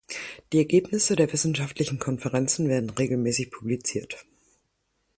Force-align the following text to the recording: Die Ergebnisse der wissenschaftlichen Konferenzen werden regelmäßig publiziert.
Die 0.51 0.57
Ergebnisse 0.57 1.15
der 1.15 1.31
wissenschaftlichen 1.31 1.99
Konferenzen 1.99 2.67
werden 2.67 2.89
regelmäßig 2.89 3.51
publiziert. 3.51 4.25